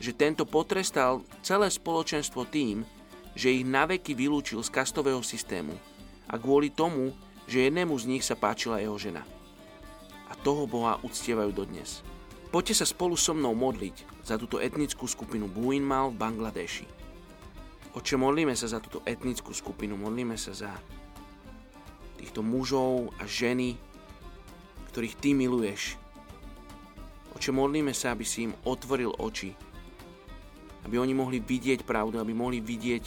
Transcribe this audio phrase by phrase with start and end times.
[0.00, 2.82] že tento potrestal celé spoločenstvo tým,
[3.36, 5.76] že ich naveky vylúčil z kastového systému
[6.26, 7.14] a kvôli tomu,
[7.46, 9.22] že jednému z nich sa páčila jeho žena.
[10.30, 12.06] A toho boha uctievajú dodnes.
[12.50, 16.86] Poďte sa spolu so mnou modliť za túto etnickú skupinu Buinmal v Bangladeši.
[17.94, 20.70] Oče, modlíme sa za túto etnickú skupinu, modlíme sa za
[22.18, 23.74] týchto mužov a ženy,
[24.90, 26.00] ktorých Ty miluješ,
[27.40, 29.56] Oče, modlíme sa, aby si im otvoril oči.
[30.84, 33.04] Aby oni mohli vidieť pravdu, aby mohli vidieť,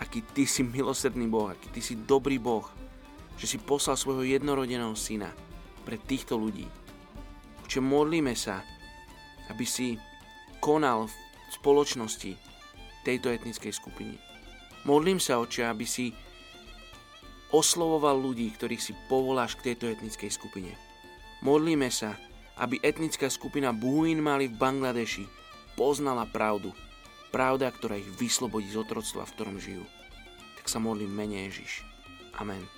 [0.00, 2.64] aký Ty si milosrdný Boh, aký Ty si dobrý Boh,
[3.36, 5.28] že si poslal svojho jednorodeného syna
[5.84, 6.64] pre týchto ľudí.
[7.68, 8.64] Oče, modlíme sa,
[9.52, 10.00] aby si
[10.64, 11.14] konal v
[11.52, 12.32] spoločnosti
[13.04, 14.16] tejto etnickej skupiny.
[14.88, 16.16] Modlím sa, oče, aby si
[17.54, 20.72] oslovoval ľudí, ktorých si povoláš k tejto etnickej skupine.
[21.40, 22.18] Modlíme sa,
[22.58, 25.24] aby etnická skupina Buin mali v Bangladeši
[25.78, 26.74] poznala pravdu.
[27.30, 29.84] Pravda, ktorá ich vyslobodí z otroctva, v ktorom žijú.
[30.58, 31.84] Tak sa modlím mene Ježiš.
[32.34, 32.77] Amen.